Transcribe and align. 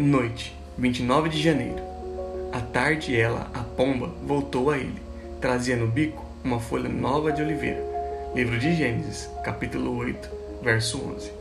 Noite, 0.00 0.56
29 0.78 1.28
de 1.28 1.42
janeiro. 1.42 1.82
À 2.52 2.60
tarde, 2.60 3.20
ela, 3.20 3.50
a 3.52 3.64
pomba, 3.64 4.14
voltou 4.22 4.70
a 4.70 4.78
ele. 4.78 5.02
Trazia 5.40 5.74
no 5.74 5.88
bico 5.88 6.24
uma 6.44 6.60
folha 6.60 6.88
nova 6.88 7.32
de 7.32 7.42
oliveira. 7.42 7.82
Livro 8.32 8.56
de 8.60 8.76
Gênesis, 8.76 9.28
capítulo 9.42 9.96
8, 9.96 10.30
verso 10.62 11.02
11. 11.16 11.32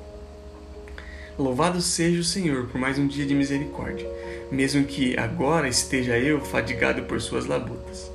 Louvado 1.38 1.79
seja 1.81 2.20
o 2.20 2.23
Senhor 2.23 2.65
por 2.65 2.81
mais 2.81 2.97
um 2.97 3.05
dia 3.05 3.27
de 3.27 3.35
misericórdia, 3.35 4.09
mesmo 4.51 4.85
que 4.85 5.15
agora 5.19 5.67
esteja 5.67 6.17
eu 6.17 6.41
fadigado 6.41 7.03
por 7.03 7.21
suas 7.21 7.45
labutas. 7.45 8.11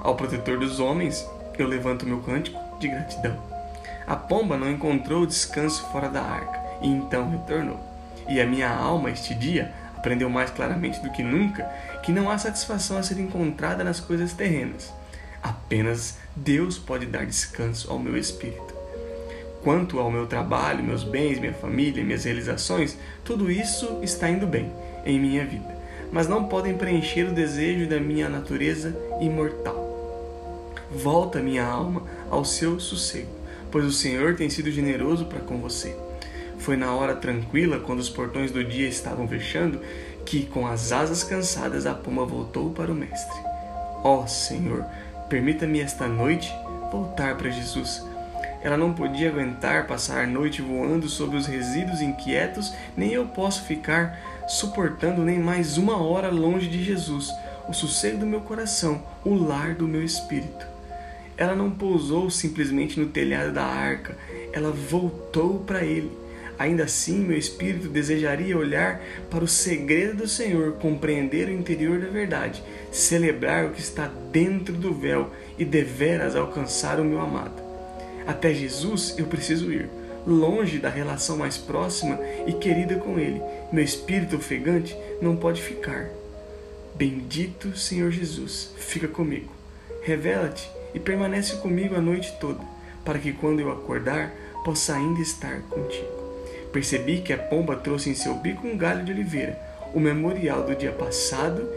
Ao 0.00 0.16
protetor 0.16 0.58
dos 0.58 0.80
homens, 0.80 1.24
eu 1.56 1.68
levanto 1.68 2.04
meu 2.04 2.18
cântico 2.18 2.58
de 2.80 2.88
gratidão. 2.88 3.40
A 4.04 4.16
pomba 4.16 4.56
não 4.56 4.68
encontrou 4.68 5.24
descanso 5.24 5.86
fora 5.92 6.08
da 6.08 6.22
arca, 6.22 6.60
e 6.82 6.88
então 6.88 7.30
retornou. 7.30 7.95
E 8.28 8.40
a 8.40 8.46
minha 8.46 8.68
alma 8.68 9.10
este 9.10 9.34
dia 9.34 9.72
aprendeu 9.96 10.30
mais 10.30 10.50
claramente 10.50 11.00
do 11.00 11.10
que 11.10 11.22
nunca 11.22 11.64
que 12.02 12.12
não 12.12 12.30
há 12.30 12.38
satisfação 12.38 12.96
a 12.96 13.02
ser 13.02 13.18
encontrada 13.18 13.82
nas 13.82 13.98
coisas 13.98 14.32
terrenas. 14.32 14.92
Apenas 15.42 16.18
Deus 16.34 16.78
pode 16.78 17.06
dar 17.06 17.26
descanso 17.26 17.90
ao 17.90 17.98
meu 17.98 18.16
espírito. 18.16 18.74
Quanto 19.62 19.98
ao 19.98 20.10
meu 20.10 20.26
trabalho, 20.26 20.84
meus 20.84 21.02
bens, 21.02 21.40
minha 21.40 21.52
família, 21.52 22.04
minhas 22.04 22.24
realizações, 22.24 22.96
tudo 23.24 23.50
isso 23.50 23.98
está 24.02 24.30
indo 24.30 24.46
bem 24.46 24.72
em 25.04 25.18
minha 25.18 25.44
vida, 25.44 25.76
mas 26.12 26.28
não 26.28 26.44
podem 26.44 26.76
preencher 26.76 27.24
o 27.24 27.34
desejo 27.34 27.88
da 27.88 27.98
minha 27.98 28.28
natureza 28.28 28.96
imortal. 29.20 29.84
Volta 30.90 31.40
minha 31.40 31.66
alma 31.66 32.04
ao 32.30 32.44
seu 32.44 32.78
sossego, 32.78 33.30
pois 33.70 33.84
o 33.84 33.92
Senhor 33.92 34.36
tem 34.36 34.48
sido 34.48 34.70
generoso 34.70 35.26
para 35.26 35.40
com 35.40 35.58
você. 35.58 35.96
Foi 36.58 36.76
na 36.76 36.92
hora 36.94 37.14
tranquila, 37.14 37.78
quando 37.78 38.00
os 38.00 38.08
portões 38.08 38.50
do 38.50 38.64
dia 38.64 38.88
estavam 38.88 39.28
fechando, 39.28 39.80
que, 40.24 40.46
com 40.46 40.66
as 40.66 40.90
asas 40.90 41.22
cansadas, 41.22 41.86
a 41.86 41.94
pomba 41.94 42.24
voltou 42.24 42.70
para 42.70 42.90
o 42.90 42.94
Mestre. 42.94 43.38
Ó 44.02 44.22
oh, 44.22 44.26
Senhor, 44.26 44.84
permita-me 45.28 45.80
esta 45.80 46.08
noite 46.08 46.52
voltar 46.90 47.36
para 47.36 47.50
Jesus. 47.50 48.04
Ela 48.62 48.76
não 48.76 48.92
podia 48.92 49.28
aguentar 49.28 49.86
passar 49.86 50.24
a 50.24 50.26
noite 50.26 50.60
voando 50.60 51.08
sobre 51.08 51.36
os 51.36 51.46
resíduos 51.46 52.00
inquietos, 52.00 52.74
nem 52.96 53.12
eu 53.12 53.26
posso 53.26 53.62
ficar 53.62 54.18
suportando 54.48 55.22
nem 55.22 55.38
mais 55.38 55.76
uma 55.76 56.02
hora 56.02 56.30
longe 56.30 56.68
de 56.68 56.82
Jesus, 56.82 57.32
o 57.68 57.72
sossego 57.72 58.18
do 58.18 58.26
meu 58.26 58.40
coração, 58.40 59.02
o 59.24 59.34
lar 59.34 59.74
do 59.74 59.86
meu 59.86 60.02
espírito. 60.02 60.66
Ela 61.36 61.54
não 61.54 61.70
pousou 61.70 62.30
simplesmente 62.30 62.98
no 62.98 63.06
telhado 63.06 63.52
da 63.52 63.64
arca, 63.64 64.16
ela 64.52 64.70
voltou 64.70 65.60
para 65.60 65.84
ele 65.84 66.25
Ainda 66.58 66.84
assim, 66.84 67.18
meu 67.18 67.36
espírito 67.36 67.88
desejaria 67.88 68.56
olhar 68.56 69.02
para 69.30 69.44
o 69.44 69.48
segredo 69.48 70.16
do 70.16 70.28
Senhor, 70.28 70.72
compreender 70.74 71.48
o 71.48 71.52
interior 71.52 72.00
da 72.00 72.08
verdade, 72.08 72.62
celebrar 72.90 73.66
o 73.66 73.70
que 73.70 73.80
está 73.80 74.10
dentro 74.32 74.74
do 74.74 74.94
véu 74.94 75.30
e 75.58 75.64
deveras 75.64 76.34
alcançar 76.34 76.98
o 76.98 77.04
meu 77.04 77.20
amado. 77.20 77.62
Até 78.26 78.54
Jesus 78.54 79.14
eu 79.18 79.26
preciso 79.26 79.70
ir, 79.70 79.88
longe 80.26 80.78
da 80.78 80.88
relação 80.88 81.36
mais 81.36 81.58
próxima 81.58 82.18
e 82.46 82.52
querida 82.52 82.96
com 82.96 83.18
Ele. 83.18 83.40
Meu 83.70 83.84
espírito 83.84 84.36
ofegante 84.36 84.96
não 85.20 85.36
pode 85.36 85.62
ficar. 85.62 86.08
Bendito 86.94 87.76
Senhor 87.76 88.10
Jesus, 88.10 88.72
fica 88.78 89.06
comigo. 89.06 89.52
Revela-te 90.02 90.68
e 90.94 90.98
permanece 90.98 91.56
comigo 91.56 91.94
a 91.94 92.00
noite 92.00 92.32
toda, 92.40 92.64
para 93.04 93.18
que 93.18 93.32
quando 93.32 93.60
eu 93.60 93.70
acordar 93.70 94.32
possa 94.64 94.94
ainda 94.94 95.20
estar 95.20 95.60
contigo. 95.62 96.25
Percebi 96.72 97.20
que 97.20 97.32
a 97.32 97.38
pomba 97.38 97.76
trouxe 97.76 98.10
em 98.10 98.14
seu 98.14 98.34
bico 98.34 98.66
um 98.66 98.76
galho 98.76 99.04
de 99.04 99.12
oliveira, 99.12 99.58
o 99.94 100.00
memorial 100.00 100.64
do 100.64 100.74
dia 100.74 100.92
passado 100.92 101.68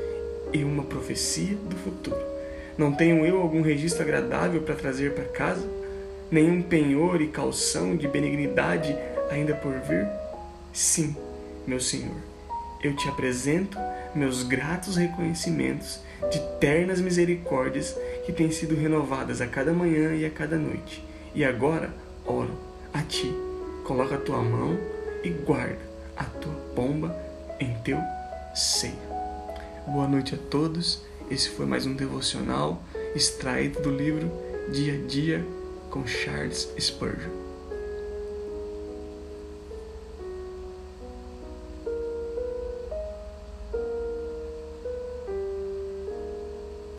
e 0.51 0.63
uma 0.63 0.83
profecia 0.83 1.55
do 1.55 1.75
futuro. 1.77 2.21
Não 2.77 2.91
tenho 2.91 3.25
eu 3.25 3.41
algum 3.41 3.61
registro 3.61 4.03
agradável 4.03 4.61
para 4.61 4.75
trazer 4.75 5.13
para 5.13 5.25
casa? 5.25 5.67
Nenhum 6.31 6.61
penhor 6.61 7.21
e 7.21 7.27
calção 7.27 7.95
de 7.95 8.07
benignidade 8.07 8.95
ainda 9.29 9.53
por 9.53 9.73
vir? 9.79 10.07
Sim, 10.71 11.15
meu 11.65 11.79
Senhor, 11.79 12.15
eu 12.83 12.95
te 12.95 13.07
apresento 13.09 13.77
meus 14.15 14.43
gratos 14.43 14.95
reconhecimentos 14.95 15.99
de 16.31 16.39
ternas 16.59 16.99
misericórdias 16.99 17.95
que 18.25 18.31
têm 18.31 18.51
sido 18.51 18.75
renovadas 18.75 19.41
a 19.41 19.47
cada 19.47 19.73
manhã 19.73 20.15
e 20.15 20.25
a 20.25 20.29
cada 20.29 20.57
noite. 20.57 21.03
E 21.33 21.43
agora 21.43 21.93
oro 22.25 22.57
a 22.93 23.01
Ti 23.01 23.48
coloca 23.89 24.13
a 24.13 24.19
tua 24.19 24.37
mão 24.37 24.77
e 25.23 25.29
guarda 25.29 25.79
a 26.15 26.23
tua 26.23 26.53
pomba 26.75 27.19
em 27.59 27.73
teu 27.81 27.97
seio. 28.53 28.93
Boa 29.87 30.07
noite 30.07 30.35
a 30.35 30.37
todos. 30.37 31.01
Esse 31.27 31.49
foi 31.49 31.65
mais 31.65 31.87
um 31.87 31.95
devocional 31.95 32.83
extraído 33.15 33.81
do 33.81 33.89
livro 33.89 34.31
Dia 34.71 34.93
a 34.93 35.07
Dia 35.07 35.43
com 35.89 36.05
Charles 36.05 36.71
Spurgeon. 36.79 37.48